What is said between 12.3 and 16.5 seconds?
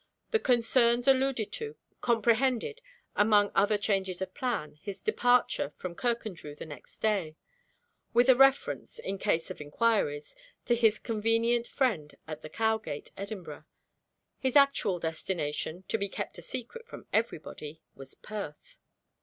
the Cowgate, Edinburgh. His actual destination to be kept a